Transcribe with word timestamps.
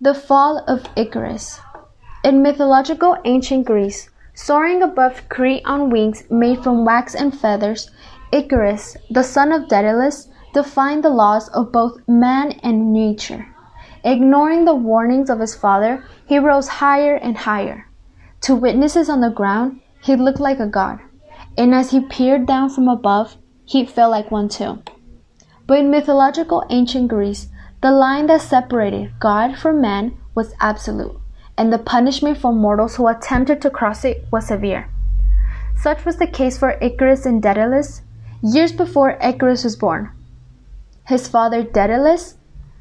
The 0.00 0.14
fall 0.14 0.62
of 0.68 0.88
Icarus. 0.94 1.58
In 2.22 2.40
mythological 2.40 3.16
ancient 3.24 3.66
Greece, 3.66 4.08
soaring 4.32 4.80
above 4.80 5.28
Crete 5.28 5.64
on 5.64 5.90
wings 5.90 6.22
made 6.30 6.62
from 6.62 6.84
wax 6.84 7.16
and 7.16 7.36
feathers, 7.36 7.90
Icarus, 8.30 8.96
the 9.10 9.24
son 9.24 9.50
of 9.50 9.66
Daedalus, 9.66 10.28
defied 10.54 11.02
the 11.02 11.10
laws 11.10 11.48
of 11.48 11.72
both 11.72 11.98
man 12.06 12.52
and 12.62 12.92
nature. 12.92 13.48
Ignoring 14.04 14.66
the 14.66 14.74
warnings 14.76 15.30
of 15.30 15.40
his 15.40 15.56
father, 15.56 16.04
he 16.26 16.38
rose 16.38 16.68
higher 16.68 17.16
and 17.16 17.36
higher. 17.36 17.88
To 18.42 18.54
witnesses 18.54 19.10
on 19.10 19.20
the 19.20 19.30
ground, 19.30 19.80
he 20.00 20.14
looked 20.14 20.38
like 20.38 20.60
a 20.60 20.68
god, 20.68 21.00
and 21.56 21.74
as 21.74 21.90
he 21.90 21.98
peered 21.98 22.46
down 22.46 22.70
from 22.70 22.86
above, 22.86 23.36
he 23.64 23.84
felt 23.84 24.12
like 24.12 24.30
one 24.30 24.48
too. 24.48 24.78
But 25.66 25.80
in 25.80 25.90
mythological 25.90 26.62
ancient 26.70 27.08
Greece, 27.08 27.48
the 27.80 27.92
line 27.92 28.26
that 28.26 28.40
separated 28.40 29.12
God 29.20 29.56
from 29.56 29.80
man 29.80 30.16
was 30.34 30.54
absolute, 30.60 31.16
and 31.56 31.72
the 31.72 31.78
punishment 31.78 32.38
for 32.38 32.52
mortals 32.52 32.96
who 32.96 33.06
attempted 33.06 33.62
to 33.62 33.70
cross 33.70 34.04
it 34.04 34.26
was 34.32 34.48
severe. 34.48 34.90
Such 35.76 36.04
was 36.04 36.16
the 36.16 36.26
case 36.26 36.58
for 36.58 36.78
Icarus 36.80 37.24
and 37.24 37.40
Daedalus 37.40 38.02
years 38.42 38.72
before 38.72 39.18
Icarus 39.22 39.62
was 39.62 39.76
born. 39.76 40.10
His 41.06 41.28
father 41.28 41.62
Daedalus 41.62 42.36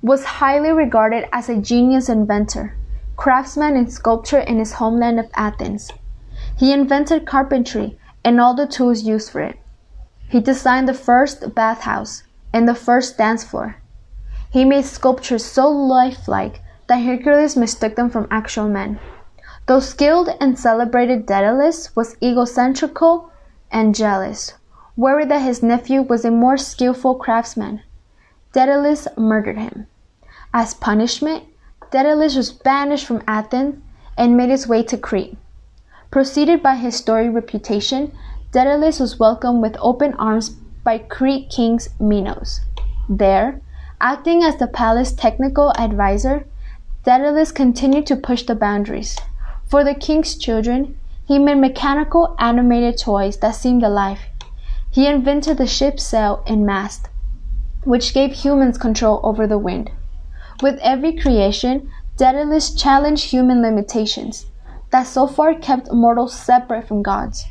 was 0.00 0.24
highly 0.24 0.70
regarded 0.70 1.28
as 1.32 1.50
a 1.50 1.60
genius 1.60 2.08
inventor, 2.08 2.76
craftsman 3.16 3.76
and 3.76 3.92
sculptor 3.92 4.38
in 4.38 4.58
his 4.58 4.74
homeland 4.74 5.20
of 5.20 5.30
Athens. 5.34 5.90
He 6.56 6.72
invented 6.72 7.26
carpentry 7.26 7.98
and 8.24 8.40
all 8.40 8.54
the 8.54 8.66
tools 8.66 9.02
used 9.02 9.30
for 9.30 9.40
it. 9.42 9.58
He 10.30 10.40
designed 10.40 10.88
the 10.88 10.94
first 10.94 11.54
bathhouse 11.54 12.22
and 12.54 12.66
the 12.66 12.74
first 12.74 13.18
dance 13.18 13.44
floor. 13.44 13.76
He 14.50 14.64
made 14.64 14.84
sculptures 14.84 15.44
so 15.44 15.68
lifelike 15.68 16.62
that 16.86 17.02
Hercules 17.02 17.56
mistook 17.56 17.96
them 17.96 18.08
for 18.08 18.26
actual 18.30 18.68
men. 18.68 18.98
Though 19.66 19.80
skilled 19.80 20.30
and 20.40 20.58
celebrated, 20.58 21.26
Daedalus 21.26 21.94
was 21.94 22.16
egocentrical 22.22 23.30
and 23.70 23.94
jealous, 23.94 24.54
worried 24.96 25.28
that 25.28 25.42
his 25.42 25.62
nephew 25.62 26.00
was 26.00 26.24
a 26.24 26.30
more 26.30 26.56
skillful 26.56 27.16
craftsman. 27.16 27.82
Daedalus 28.54 29.06
murdered 29.18 29.58
him. 29.58 29.86
As 30.54 30.72
punishment, 30.72 31.44
Daedalus 31.90 32.34
was 32.34 32.50
banished 32.50 33.04
from 33.04 33.22
Athens 33.28 33.82
and 34.16 34.36
made 34.36 34.48
his 34.48 34.66
way 34.66 34.82
to 34.84 34.96
Crete. 34.96 35.36
Preceded 36.10 36.62
by 36.62 36.76
his 36.76 36.96
storied 36.96 37.34
reputation, 37.34 38.12
Daedalus 38.52 38.98
was 38.98 39.18
welcomed 39.18 39.60
with 39.60 39.76
open 39.78 40.14
arms 40.14 40.48
by 40.82 40.96
Crete 40.96 41.50
king 41.50 41.78
Minos. 42.00 42.60
There, 43.10 43.60
Acting 44.00 44.44
as 44.44 44.56
the 44.56 44.68
palace 44.68 45.12
technical 45.12 45.72
advisor, 45.76 46.46
Daedalus 47.04 47.50
continued 47.50 48.06
to 48.06 48.14
push 48.14 48.44
the 48.44 48.54
boundaries. 48.54 49.18
For 49.66 49.82
the 49.82 49.94
king's 49.94 50.36
children, 50.36 50.96
he 51.26 51.40
made 51.40 51.56
mechanical 51.56 52.36
animated 52.38 52.96
toys 52.96 53.38
that 53.38 53.56
seemed 53.56 53.82
alive. 53.82 54.20
He 54.88 55.08
invented 55.08 55.58
the 55.58 55.66
ship's 55.66 56.04
sail 56.04 56.44
and 56.46 56.64
mast, 56.64 57.08
which 57.82 58.14
gave 58.14 58.32
humans 58.32 58.78
control 58.78 59.20
over 59.24 59.48
the 59.48 59.58
wind. 59.58 59.90
With 60.62 60.78
every 60.80 61.16
creation, 61.16 61.90
Daedalus 62.16 62.74
challenged 62.74 63.30
human 63.30 63.62
limitations 63.62 64.46
that 64.90 65.08
so 65.08 65.26
far 65.26 65.54
kept 65.54 65.92
mortals 65.92 66.34
separate 66.38 66.86
from 66.86 67.02
gods. 67.02 67.44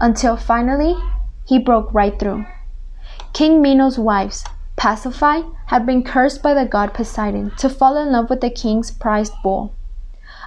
Until 0.00 0.36
finally, 0.36 0.96
he 1.44 1.58
broke 1.58 1.92
right 1.92 2.16
through. 2.16 2.46
King 3.32 3.60
Minos' 3.60 3.98
wives, 3.98 4.44
Pasiphae 4.78 5.52
had 5.66 5.84
been 5.84 6.04
cursed 6.04 6.40
by 6.40 6.54
the 6.54 6.64
god 6.64 6.94
Poseidon 6.94 7.50
to 7.58 7.68
fall 7.68 7.96
in 7.96 8.12
love 8.12 8.30
with 8.30 8.40
the 8.40 8.48
king's 8.48 8.92
prized 8.92 9.32
bull. 9.42 9.74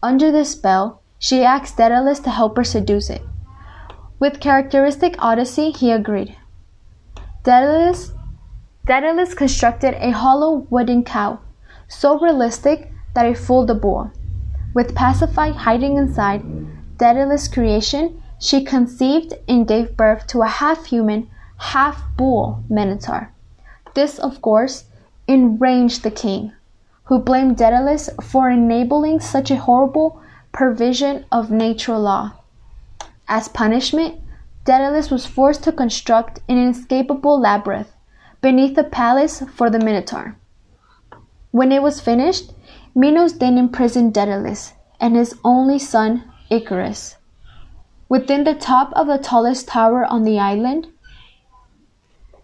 Under 0.00 0.30
this 0.30 0.52
spell, 0.52 1.02
she 1.18 1.44
asked 1.44 1.76
Daedalus 1.76 2.20
to 2.20 2.30
help 2.30 2.56
her 2.56 2.62
seduce 2.62 3.10
it. 3.10 3.22
With 4.20 4.38
characteristic 4.38 5.16
odyssey, 5.18 5.72
he 5.72 5.90
agreed. 5.90 6.36
Daedalus, 7.42 8.12
Daedalus 8.86 9.34
constructed 9.34 9.94
a 9.94 10.12
hollow 10.12 10.68
wooden 10.70 11.02
cow, 11.02 11.40
so 11.88 12.20
realistic 12.20 12.92
that 13.14 13.26
it 13.26 13.36
fooled 13.36 13.66
the 13.66 13.74
bull. 13.74 14.12
With 14.72 14.94
Pasiphae 14.94 15.52
hiding 15.52 15.96
inside 15.96 16.44
Daedalus' 16.96 17.48
creation, 17.48 18.22
she 18.38 18.64
conceived 18.64 19.34
and 19.48 19.66
gave 19.66 19.96
birth 19.96 20.28
to 20.28 20.42
a 20.42 20.46
half 20.46 20.86
human, 20.86 21.28
half 21.58 22.04
bull 22.16 22.62
Minotaur. 22.70 23.32
This, 23.94 24.18
of 24.18 24.40
course, 24.40 24.84
enraged 25.26 26.02
the 26.02 26.10
king, 26.10 26.52
who 27.04 27.18
blamed 27.18 27.56
Daedalus 27.56 28.10
for 28.22 28.48
enabling 28.48 29.20
such 29.20 29.50
a 29.50 29.56
horrible 29.56 30.20
perversion 30.52 31.24
of 31.30 31.50
natural 31.50 32.00
law. 32.00 32.32
As 33.28 33.48
punishment, 33.48 34.20
Daedalus 34.64 35.10
was 35.10 35.26
forced 35.26 35.64
to 35.64 35.72
construct 35.72 36.40
an 36.48 36.58
inescapable 36.58 37.40
labyrinth 37.40 37.92
beneath 38.40 38.76
the 38.76 38.84
palace 38.84 39.42
for 39.54 39.70
the 39.70 39.78
Minotaur. 39.78 40.36
When 41.50 41.72
it 41.72 41.82
was 41.82 42.00
finished, 42.00 42.52
Minos 42.94 43.38
then 43.38 43.58
imprisoned 43.58 44.14
Daedalus 44.14 44.72
and 45.00 45.16
his 45.16 45.34
only 45.44 45.78
son, 45.78 46.24
Icarus. 46.50 47.16
Within 48.08 48.44
the 48.44 48.54
top 48.54 48.92
of 48.94 49.06
the 49.06 49.18
tallest 49.18 49.68
tower 49.68 50.04
on 50.04 50.24
the 50.24 50.38
island, 50.38 50.88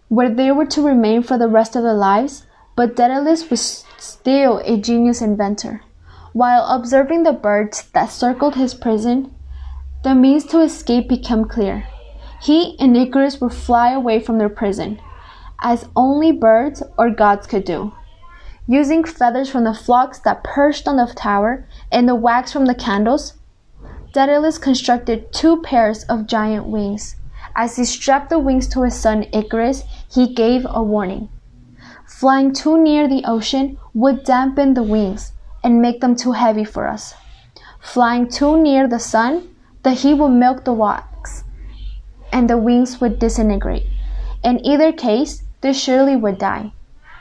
where 0.08 0.34
they 0.34 0.50
were 0.50 0.66
to 0.66 0.82
remain 0.82 1.22
for 1.22 1.38
the 1.38 1.48
rest 1.48 1.76
of 1.76 1.82
their 1.82 1.94
lives, 1.94 2.46
but 2.76 2.96
Daedalus 2.96 3.50
was 3.50 3.84
still 3.98 4.58
a 4.64 4.76
genius 4.76 5.20
inventor. 5.20 5.82
While 6.32 6.66
observing 6.66 7.22
the 7.22 7.32
birds 7.32 7.88
that 7.92 8.10
circled 8.10 8.54
his 8.54 8.74
prison, 8.74 9.34
the 10.04 10.14
means 10.14 10.44
to 10.46 10.60
escape 10.60 11.08
became 11.08 11.44
clear. 11.44 11.86
He 12.40 12.76
and 12.78 12.96
Icarus 12.96 13.40
would 13.40 13.52
fly 13.52 13.92
away 13.92 14.20
from 14.20 14.38
their 14.38 14.48
prison, 14.48 15.00
as 15.60 15.88
only 15.96 16.30
birds 16.30 16.82
or 16.96 17.10
gods 17.10 17.46
could 17.46 17.64
do. 17.64 17.92
Using 18.66 19.02
feathers 19.02 19.50
from 19.50 19.64
the 19.64 19.74
flocks 19.74 20.18
that 20.20 20.44
perched 20.44 20.86
on 20.86 20.96
the 20.96 21.12
tower 21.16 21.66
and 21.90 22.08
the 22.08 22.14
wax 22.14 22.52
from 22.52 22.66
the 22.66 22.74
candles, 22.74 23.34
Daedalus 24.12 24.58
constructed 24.58 25.32
two 25.32 25.60
pairs 25.62 26.04
of 26.04 26.26
giant 26.26 26.66
wings. 26.66 27.16
As 27.56 27.76
he 27.76 27.84
strapped 27.84 28.30
the 28.30 28.38
wings 28.38 28.68
to 28.68 28.82
his 28.82 28.94
son 28.94 29.26
Icarus, 29.32 29.82
he 30.10 30.32
gave 30.32 30.66
a 30.68 30.82
warning. 30.82 31.28
Flying 32.06 32.52
too 32.52 32.82
near 32.82 33.06
the 33.06 33.24
ocean 33.24 33.78
would 33.94 34.24
dampen 34.24 34.74
the 34.74 34.82
wings 34.82 35.32
and 35.62 35.82
make 35.82 36.00
them 36.00 36.16
too 36.16 36.32
heavy 36.32 36.64
for 36.64 36.88
us. 36.88 37.14
Flying 37.80 38.28
too 38.28 38.60
near 38.60 38.88
the 38.88 38.98
sun, 38.98 39.54
the 39.82 39.92
heat 39.92 40.14
would 40.14 40.30
melt 40.30 40.64
the 40.64 40.72
wax 40.72 41.44
and 42.32 42.48
the 42.48 42.58
wings 42.58 43.00
would 43.00 43.18
disintegrate. 43.18 43.86
In 44.42 44.64
either 44.64 44.92
case, 44.92 45.42
they 45.60 45.72
surely 45.72 46.16
would 46.16 46.38
die. 46.38 46.72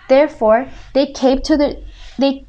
Therefore, 0.09 0.67
they 0.93 1.07
to 1.11 1.57
the 1.57 1.83
they 2.17 2.45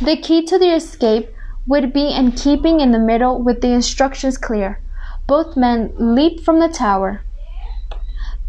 the 0.00 0.16
key 0.16 0.44
to 0.44 0.58
their 0.58 0.76
escape 0.76 1.28
would 1.66 1.92
be 1.92 2.08
in 2.14 2.32
keeping 2.32 2.80
in 2.80 2.92
the 2.92 2.98
middle 2.98 3.42
with 3.42 3.60
the 3.60 3.72
instructions 3.72 4.38
clear. 4.38 4.80
Both 5.26 5.56
men 5.56 5.92
leaped 5.96 6.44
from 6.44 6.60
the 6.60 6.68
tower. 6.68 7.22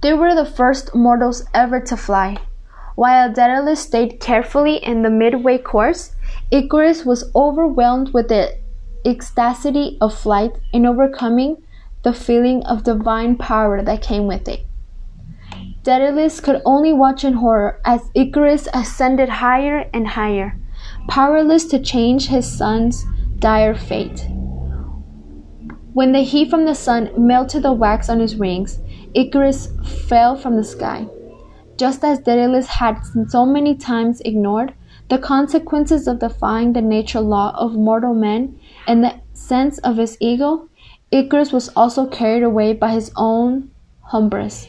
They 0.02 0.14
were 0.14 0.36
the 0.36 0.46
first 0.46 0.94
mortals 0.94 1.44
ever 1.54 1.80
to 1.80 1.98
fly. 1.98 2.38
While 2.96 3.32
Daedalus 3.32 3.82
stayed 3.82 4.20
carefully 4.20 4.76
in 4.78 5.02
the 5.02 5.10
midway 5.10 5.58
course, 5.58 6.16
Icarus 6.52 7.06
was 7.06 7.32
overwhelmed 7.36 8.14
with 8.14 8.28
the 8.28 8.58
ecstasy 9.06 9.98
of 10.00 10.14
flight 10.14 10.52
and 10.74 10.86
overcoming 10.86 11.64
the 12.04 12.14
feeling 12.14 12.64
of 12.64 12.84
divine 12.84 13.38
power 13.38 13.82
that 13.82 14.02
came 14.02 14.28
with 14.28 14.48
it. 14.48 14.66
Daedalus 15.84 16.40
could 16.42 16.62
only 16.66 16.94
watch 16.94 17.24
in 17.24 17.34
horror 17.34 17.80
as 17.86 18.12
Icarus 18.14 18.68
ascended 18.74 19.30
higher 19.30 19.90
and 19.94 20.08
higher, 20.08 20.60
powerless 21.08 21.66
to 21.66 21.80
change 21.80 22.28
his 22.28 22.46
son's 22.46 23.06
dire 23.40 23.76
fate. 23.76 24.28
When 25.98 26.12
the 26.12 26.22
heat 26.22 26.52
from 26.52 26.66
the 26.66 26.76
sun 26.76 27.10
melted 27.18 27.64
the 27.64 27.74
wax 27.74 28.08
on 28.08 28.20
his 28.20 28.36
wings, 28.36 28.78
Icarus 29.16 29.70
fell 30.08 30.36
from 30.36 30.56
the 30.56 30.64
sky. 30.64 31.08
Just 31.76 32.04
as 32.04 32.20
Daedalus 32.20 32.68
had 32.68 33.02
so 33.30 33.48
many 33.48 33.74
times 33.74 34.22
ignored 34.22 34.76
the 35.10 35.18
consequences 35.18 36.08
of 36.08 36.20
defying 36.20 36.74
the 36.74 36.84
natural 36.84 37.24
law 37.24 37.52
of 37.58 37.74
mortal 37.74 38.14
men 38.14 38.60
in 38.88 39.02
the 39.02 39.16
sense 39.34 39.80
of 39.80 39.98
his 39.98 40.18
ego, 40.20 40.70
Icarus 41.10 41.52
was 41.52 41.70
also 41.70 42.06
carried 42.06 42.44
away 42.44 42.74
by 42.74 42.92
his 42.92 43.12
own 43.16 43.72
hubris. 44.12 44.68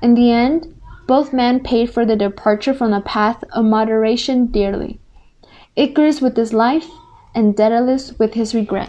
In 0.00 0.14
the 0.14 0.32
end, 0.32 0.74
both 1.06 1.34
men 1.34 1.60
paid 1.60 1.90
for 1.90 2.06
the 2.06 2.16
departure 2.16 2.72
from 2.72 2.92
the 2.92 3.02
path 3.02 3.44
of 3.52 3.66
moderation 3.66 4.46
dearly. 4.46 4.98
Icarus 5.76 6.22
with 6.22 6.38
his 6.38 6.54
life, 6.54 6.88
and 7.34 7.54
Daedalus 7.54 8.18
with 8.18 8.32
his 8.32 8.54
regret. 8.54 8.88